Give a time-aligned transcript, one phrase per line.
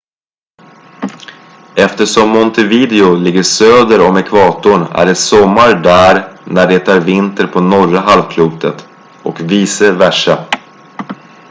[1.75, 7.61] eftersom montevideo ligger söder om ekvatorn är det sommar där när det är vinter på
[7.61, 8.87] norra halvklotet
[9.23, 10.45] och vice versa